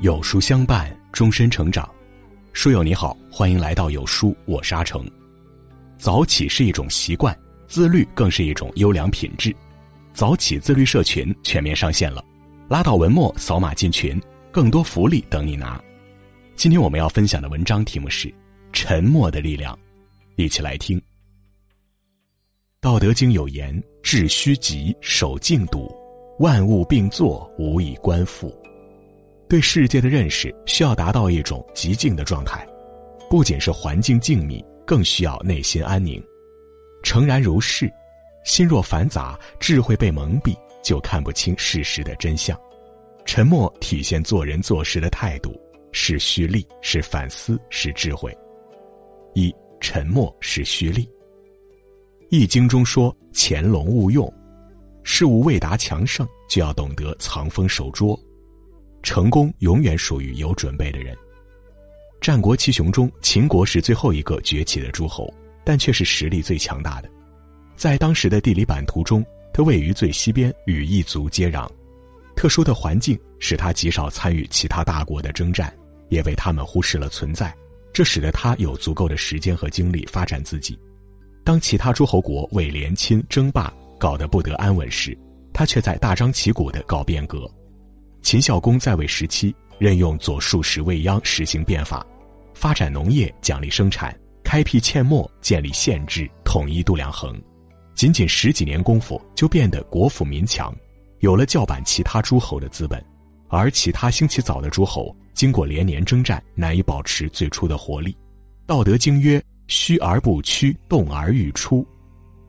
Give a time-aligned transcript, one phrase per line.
[0.00, 1.88] 有书相伴，终身成长。
[2.52, 5.04] 书友你好，欢迎来到有书，我是阿成。
[5.98, 7.36] 早起是一种习惯，
[7.66, 9.52] 自律更是一种优良品质。
[10.14, 12.24] 早起自律社群全面上线了，
[12.68, 14.20] 拉到文末扫码进群，
[14.52, 15.82] 更多福利等你拿。
[16.54, 18.28] 今天我们要分享的文章题目是
[18.72, 19.74] 《沉默的力量》，
[20.36, 20.96] 一起来听。
[22.80, 25.92] 《道德经》有言：“致虚极，守静笃，
[26.38, 28.56] 万物并作，无以观复。”
[29.48, 32.66] 对世界的认识需要达到一种极静的状态，
[33.30, 36.22] 不仅是环境静谧，更需要内心安宁。
[37.02, 37.90] 诚然如是，
[38.44, 42.58] 心若繁杂，智慧被蒙蔽，就看不清事实的真相。
[43.24, 45.58] 沉默体现做人做事的态度，
[45.92, 48.36] 是蓄力，是反思，是智慧。
[49.34, 51.08] 一沉默是蓄力。
[52.30, 54.30] 易经中说：“潜龙勿用，
[55.02, 58.18] 事物未达强盛，就要懂得藏锋守拙。”
[59.02, 61.16] 成功永远属于有准备的人。
[62.20, 65.32] 战国七雄中，秦国是最后一个崛起的诸侯，
[65.64, 67.08] 但却是实力最强大的。
[67.76, 71.68] 在当时的地理版图中，它位于最西边，与异族接壤。
[72.34, 75.72] 特殊的环境使他极少参与其他大国的征战，
[76.08, 77.54] 也被他们忽视了存在。
[77.92, 80.78] 这使得他有足够的时间和精力发展自己。
[81.44, 85.16] 当其他诸侯国为联亲争霸搞得不得安稳时，
[85.52, 87.50] 他却在大张旗鼓地搞变革。
[88.28, 92.06] 秦孝公在位时期，任用左庶士未央实行变法，
[92.52, 97.40] 发展农业，奖励生产，开辟阡陌，建立县制，统一度量衡。
[97.94, 100.76] 仅仅十几年功夫，就变得国富民强，
[101.20, 103.02] 有了叫板其他诸侯的资本。
[103.48, 108.14] 而其他兴起早的诸侯，经过连年征战，难以保持最初的活力。
[108.66, 111.82] 道德经曰：“虚而不屈，动而欲出。”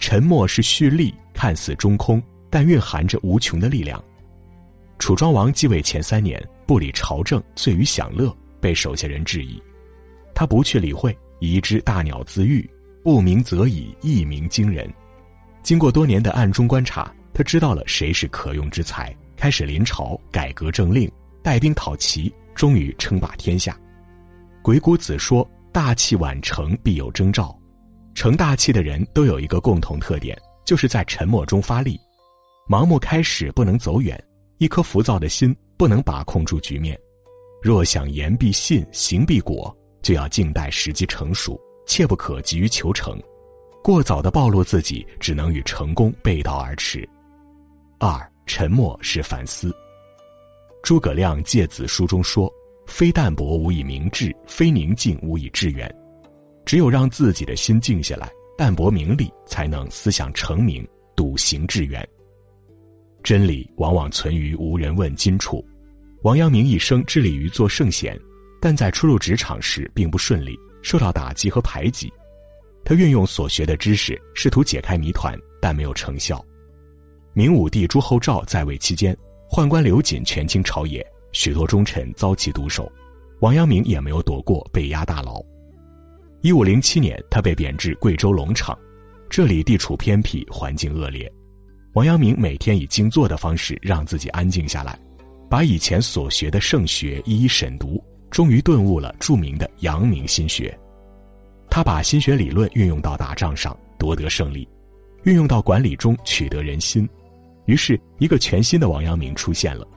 [0.00, 4.02] 沉默是蓄力，看似中空，但蕴含着无穷的力量。
[4.98, 9.62] 楚庄王继位前三年，不理朝政，醉于享乐，被手下人质疑。
[10.34, 12.68] 他不去理会，移之大鸟自愈，
[13.02, 14.92] 不鸣则已，一鸣惊人。
[15.62, 21.10] 经过多年的暗中观察，他知道了谁是可用之才，开始临朝改革政令，
[21.42, 23.78] 带兵讨齐，终于称霸天下。
[24.62, 27.56] 鬼谷子说：“大器晚成，必有征兆。”
[28.14, 32.00] 成大器的人都有一个共同特点，就是在沉默中发力。
[32.68, 34.20] 盲目开始，不能走远。
[34.58, 36.98] 一颗浮躁的心不能把控住局面，
[37.62, 43.20] 若想言必信，行必果，就要静待时机成熟，切不可急于求成。
[43.82, 47.08] 过早的暴露自己，只能与成功背道而驰。
[47.98, 49.74] 二，沉默是反思。
[50.82, 52.52] 诸葛亮《诫子书》中说
[52.86, 55.92] ：“非淡泊无以明志，非宁静无以致远。”
[56.64, 62.08] 只有让自己的心静下来，淡泊名利，才能思想成名，笃行致远。
[63.26, 65.66] 真理往往存于无人问津处。
[66.22, 68.16] 王阳明一生致力于做圣贤，
[68.60, 72.08] 但在初入职场时并不顺利，受到打击和排挤。
[72.84, 76.40] 他运用所学的知识，试图解开谜团，但没有成效。
[77.32, 79.12] 明武帝朱厚照在位期间，
[79.50, 82.88] 宦官刘瑾权倾朝野，许多忠臣遭其毒手，
[83.40, 85.42] 王阳明也没有躲过被押大牢。
[86.42, 88.78] 一五零七年，他被贬至贵州龙场，
[89.28, 91.28] 这里地处偏僻，环境恶劣。
[91.96, 94.98] 王阳明每天以静坐的方式让自己安静下来，
[95.48, 100.78] 把以前所学的圣学一一审读，终于顿悟了著名的阳明心学。
[101.70, 104.68] 他把心学理论运用到打仗上，夺得胜利；
[105.22, 107.08] 运用到管理中，取得人心。
[107.64, 109.86] 于是，一个全新的王阳明出现了。《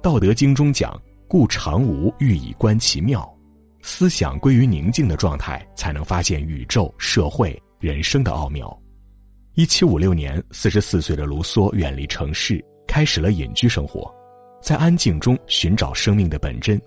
[0.00, 0.96] 道德经》中讲
[1.26, 3.28] ：“故常无欲以观其妙。”
[3.82, 8.80] 思想归于宁静的状态，才能发现宇宙、社会、人生的奥妙。
[9.58, 14.08] 一七五六年，四十四岁的卢梭远离城市，开始了隐居生活，
[14.62, 16.80] 在安静中寻找生命的本真。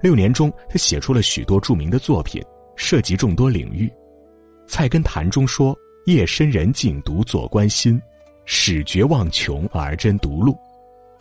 [0.00, 2.42] 六年中，他写出了许多著名的作品，
[2.74, 3.86] 涉及众多领域。
[4.66, 5.76] 《菜根谭》中说
[6.08, 8.00] ：“夜深人静独坐观心，
[8.46, 10.56] 始觉忘穷而真独路。”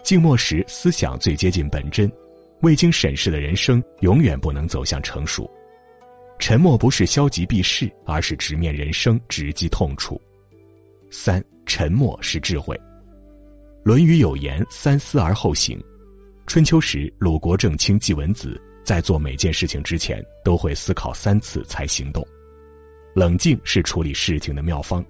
[0.02, 2.10] 静默时，思想最接近本真。
[2.62, 5.46] 未经审视的人生，永远不能走向成熟。
[6.40, 10.18] 沉默不是消极避世，而是直面人生，直击痛处。
[11.12, 12.76] 三沉默是智慧，
[13.84, 15.82] 《论语》有言：“三思而后行。”
[16.46, 22.26] 春秋时，鲁国正卿季文子在做每件事情之前都会思考三次才行动。
[23.16, 25.04] 冷静是处理事情的妙方，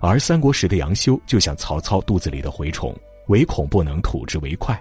[0.00, 2.92] 而三国时的杨修就像曹操肚子里的蛔虫，
[3.28, 4.80] 唯恐不能吐之为快。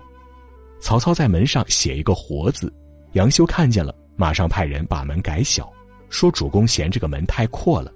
[0.79, 2.73] 曹操在门上写一个“活”字，
[3.13, 5.71] 杨修看见了，马上派人把门改小，
[6.09, 7.93] 说主公嫌这个门太阔了。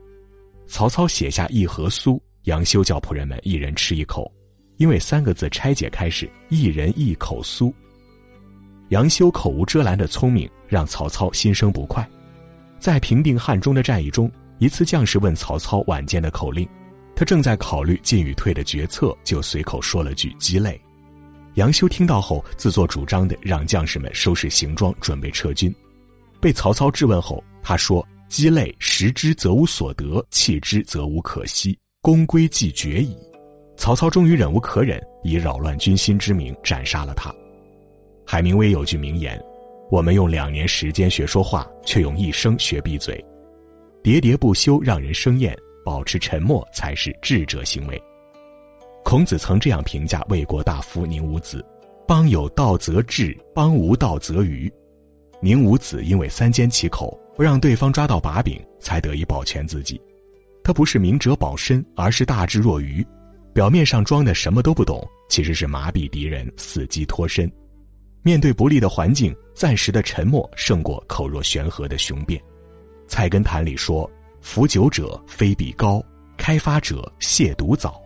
[0.67, 2.19] 曹操写下一盒酥。
[2.43, 4.31] 杨修叫仆人们一人吃一口，
[4.77, 7.71] 因为三个字拆解开始“一人一口酥”。
[8.89, 12.07] 杨修口无遮拦的聪明让曹操心生不快。
[12.79, 16.67] 在平定汉中的战役中，一次将士问曹操晚间的口令，
[17.15, 20.81] 他正在考虑进与退的决策，就随口说了句“鸡肋”。
[21.55, 25.73] 杨修听到后，自作主张的让将士们收拾行装，准备撤军。
[26.39, 33.15] 被曹操质问后，他说：“鸡肋食之则无所得，弃之则无可惜，功归既绝矣。”
[33.77, 37.33] 曹操终于忍无可忍，以扰乱军心之名斩杀了他。
[38.25, 39.41] 海明威有句名言
[39.89, 43.23] ：“我们用两年时间学说话，却用一生学闭嘴。
[44.03, 48.01] 喋喋不休让人生厌，保持沉默才是智者行为。”
[49.03, 51.65] 孔子曾这样评价魏国大夫宁武子
[52.07, 54.71] ：“邦有道则治，邦无道则愚。”
[55.41, 59.99] 宁武子因为三缄其口，不让对方抓到把柄，才得以保全自己。
[60.63, 63.05] 他不是明哲保身，而是大智若愚。
[63.53, 67.51] 表面上装的什么都不懂，其实是麻痹敌人，伺机脱身。
[68.23, 72.39] 面对不利的环境，暂时的沉默胜过口若悬河的雄辩。
[73.07, 74.09] 《菜根谭》里说
[74.39, 76.01] ：“腐久者非必高，
[76.37, 78.01] 开发者亵渎早。”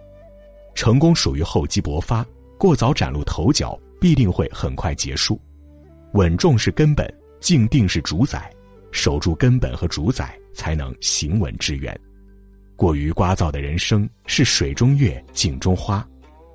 [0.73, 2.25] 成功属于厚积薄发，
[2.57, 5.39] 过早崭露头角，必定会很快结束。
[6.13, 8.51] 稳重是根本，静定是主宰，
[8.91, 11.95] 守住根本和主宰，才能行稳致远。
[12.75, 16.05] 过于聒噪的人生是水中月，镜中花。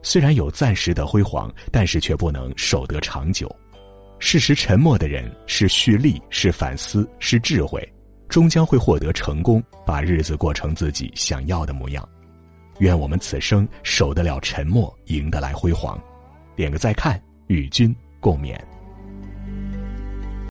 [0.03, 3.51] 虽然有暂时的辉煌，但是却不能守得长久。
[4.19, 7.83] 适时沉默的人，是蓄力，是反思，是智慧，
[8.29, 12.07] 终将会获得成功，把日子过成自己想要的模样。
[12.81, 15.99] 愿我们此生守得了沉默，赢得来辉煌。
[16.55, 18.59] 点个再看，与君共勉。